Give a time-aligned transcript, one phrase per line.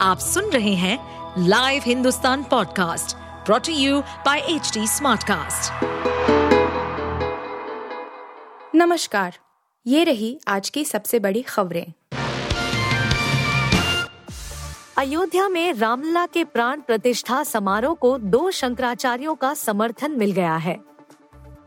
[0.00, 0.98] आप सुन रहे हैं
[1.38, 3.16] live Hindustan podcast
[3.46, 5.72] brought to you by H Smartcast.
[8.74, 9.38] नमस्कार,
[9.86, 11.92] ये रही आज की सबसे बड़ी खबरें।
[14.96, 20.80] अयोध्या में रामलला के प्राण प्रतिष्ठा समारोह को दो शंकराचार्यों का समर्थन मिल गया है।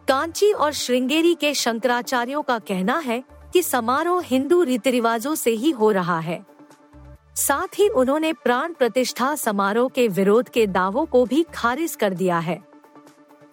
[0.08, 3.24] कांची और श्रृंगेरी के शंकराचार्यों का कहना है
[3.54, 6.59] कि समारोह हिंदू रीति रिवाजों से ही हो रहा है।
[7.40, 12.40] साथ ही उन्होंने प्राण प्रतिष्ठा समारोह के विरोध के दावों को भी खारिज कर दिया
[12.40, 12.60] है।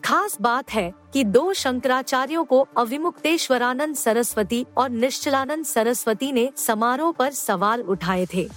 [0.05, 7.31] खास बात है कि दो शंकराचार्यों को अविमुक्तेश्वरानंद सरस्वती और निश्चलानंद सरस्वती ने समारोह पर
[7.31, 8.49] सवाल उठाए थे।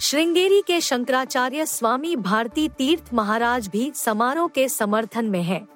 [0.00, 5.66] श्रृंगेरी के शंकराचार्य स्वामी भारती तीर्थ महाराज भी समारोह के समर्थन में हैं।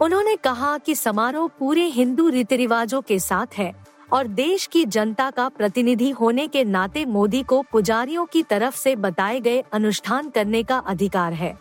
[0.00, 3.72] उन्होंने कहा कि समारोह पूरे हिंदू रीति रिवाजों के साथ है।
[4.12, 8.96] और देश की जनता का प्रतिनिधि होने के नाते मोदी को पुजारियों की तरफ़ से
[8.96, 11.58] बताए गए अनुष्ठान करने का अधिकार है।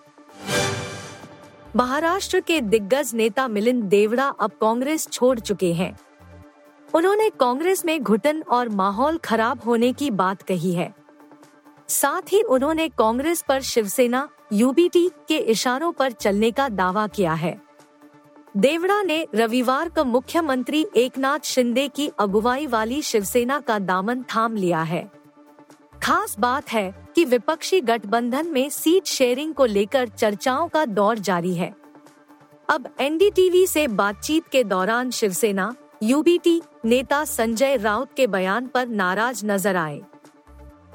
[1.75, 5.97] महाराष्ट्र के दिग्गज नेता मिलिंद देवड़ा अब कांग्रेस छोड़ चुके हैं।
[6.95, 10.93] उन्होंने कांग्रेस में घुटन और माहौल खराब होने की बात कही है।
[11.87, 17.61] साथ ही उन्होंने कांग्रेस पर शिवसेना, यूबीटी के इशारों पर चलने का दावा किया है।
[18.57, 24.81] देवड़ा ने रविवार को मुख्यमंत्री एकनाथ शिंदे की अगुवाई वाली शिवसेना का दामन थाम लिया
[24.81, 25.11] है।
[26.03, 31.53] खास बात है कि विपक्षी गठबंधन में सीट शेयरिंग को लेकर चर्चाओं का दौर जारी
[31.53, 31.73] है।
[32.69, 35.73] अब एनडीटीवी से बातचीत के दौरान शिवसेना,
[36.03, 40.01] यूबीटी नेता संजय राउत के बयान पर नाराज़ नज़र आए।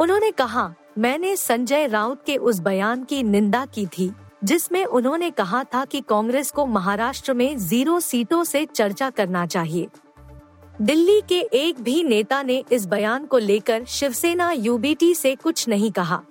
[0.01, 4.11] उन्होंने कहा, मैंने संजय राउत के उस बयान की निंदा की थी।
[4.45, 9.89] जिसमें उन्होंने कहा था कि कांग्रेस को महाराष्ट्र में ज़ीरो सीटों से चर्चा करना चाहिए।
[10.83, 15.91] दिल्ली के एक भी नेता ने इस बयान को लेकर शिवसेना यूबीटी से कुछ नहीं
[15.93, 16.23] कहा।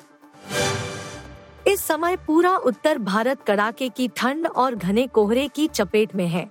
[1.67, 6.49] इस समय पूरा उत्तर भारत कड़ाके की ठंड और घने कोहरे की चपेट में है।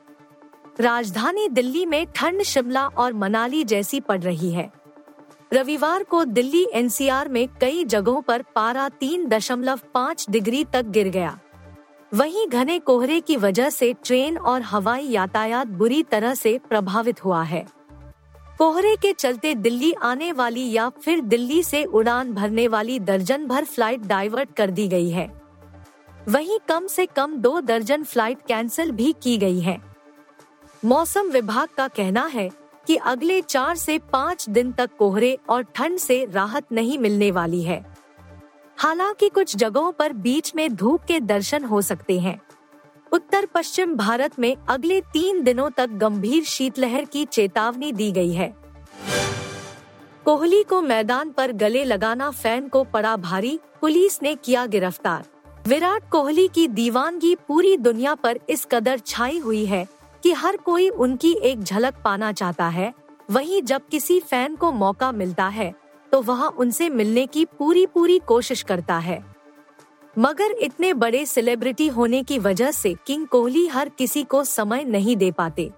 [0.80, 4.70] राजधानी दिल्ली में ठंड शिमला और मनाली जैसी पड़ रही है।
[5.52, 11.08] रविवार को दिल्ली एनसीआर में कई जगहों पर पारा तीन दशमलव पाँच डिग्री तक गिर
[11.08, 11.38] गया।
[12.12, 17.42] वहीं घने कोहरे की वजह से ट्रेन और हवाई यातायात बुरी तरह से प्रभावित हुआ
[17.42, 17.64] है।
[18.58, 23.64] कोहरे के चलते दिल्ली आने वाली या फिर दिल्ली से उड़ान भरने वाली दर्जन भर
[23.64, 25.26] फ़्लाइट डाइवर्ट कर दी गई है।
[26.28, 29.78] वहीं कम से कम दो दर्जन फ़्लाइट कैंसिल भी की गई है।
[30.82, 32.48] मौसम विभाग का कहना है
[32.86, 37.62] कि अगले चार से पाँच दिन तक कोहरे और ठंड से राहत नहीं मिलने वाली
[37.62, 37.84] है।
[38.78, 42.40] हालाँकि कुछ जगहों पर बीच में धूप के दर्शन हो सकते हैं।
[43.12, 48.54] उत्तर पश्चिम भारत में अगले तीन दिनों तक गंभीर शीतलहर की चेतावनी दी गई है।
[50.24, 55.24] कोहली को मैदान पर गले लगाना फ़ैन को पड़ा भारी, पुलिस ने किया गिरफ़्तार।
[55.66, 59.86] विराट कोहली की दीवानगी पूरी दुनिया पर इस कदर छाई हुई है
[60.22, 62.92] कि हर कोई उनकी एक झलक पाना चाहता है।
[63.30, 65.74] वहीं जब किसी फ़ैन को मौका मिलता है
[66.12, 69.24] तो वह उनसे मिलने की पूरी पूरी कोशिश करता है।
[70.18, 75.16] मगर इतने बड़े सेलिब्रिटी होने की वजह से किंग कोहली हर किसी को समय नहीं
[75.16, 75.70] दे पाते।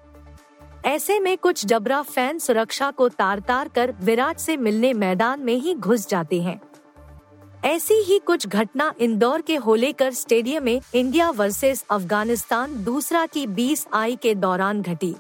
[0.84, 5.54] ऐसे में कुछ जबरा फ़ैन सुरक्षा को तार तार कर विराट से मिलने मैदान में
[5.54, 6.60] ही घुस जाते हैं।
[7.64, 13.86] ऐसी ही कुछ घटना इंदौर के होलेकर स्टेडियम में इंडिया वर्सेस अफ़गानिस्तान दूसरा की बीस
[13.92, 15.14] आई के दौरान घटी।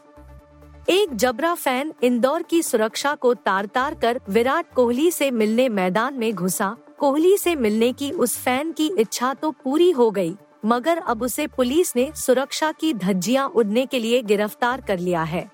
[0.88, 6.14] एक जबरा फ़ैन इंदौर की सुरक्षा को तार तार कर विराट कोहली से मिलने मैदान
[6.14, 6.68] में घुसा।
[6.98, 10.34] कोहली से मिलने की उस फ़ैन की इच्छा तो पूरी हो गई,
[10.64, 15.48] मगर अब उसे पुलिस ने सुरक्षा की धज्जियाँ उड़ने के लिए गिरफ़्तार कर लिया है।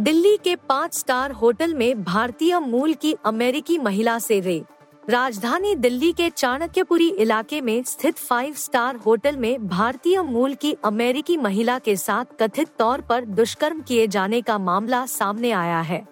[0.00, 4.66] दिल्ली के पाँच स्टार होटल में भारतीय मूल की अमेरिकी महिला से रेप
[5.10, 11.36] राजधानी दिल्ली के चाणक्यपुरी इलाके में स्थित फाइव स्टार होटल में भारतीय मूल की अमेरिकी
[11.36, 16.08] महिला के साथ कथित तौर पर दुष्कर्म किए जाने का मामला सामने आया है।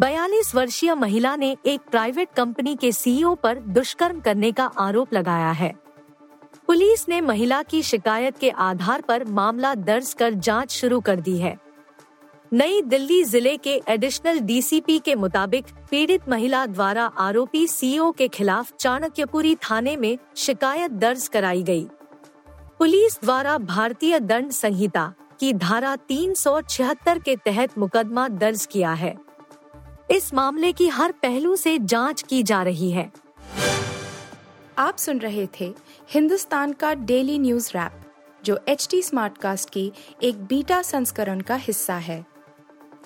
[0.00, 5.50] बयालीस वर्षीय महिला ने एक प्राइवेट कंपनी के सीईओ पर दुष्कर्म करने का आरोप लगाया
[5.50, 5.74] है।
[6.66, 11.38] पुलिस ने महिला की शिकायत के आधार पर मामला दर्ज कर जाँच शुरू कर दी
[11.38, 11.58] है।
[12.52, 18.72] नई दिल्ली ज़िले के एडिशनल डीसीपी के मुताबिक पीड़ित महिला द्वारा आरोपी सीईओ के खिलाफ
[18.80, 21.84] चाणक्यपुरी थाने में शिकायत दर्ज कराई गई।
[22.78, 29.14] पुलिस द्वारा भारतीय दंड संहिता की धारा 376 के तहत मुकदमा दर्ज किया है।
[30.10, 33.10] इस मामले की हर पहलू से जाँच की जा रही है।
[34.78, 35.72] आप सुन रहे थे
[36.10, 37.92] हिंदुस्तान का डेली न्यूज़ रैप,
[38.44, 39.90] जो एच टी स्मार्ट कास्ट की
[40.22, 42.24] एक बीटा संस्करण का हिस्सा है।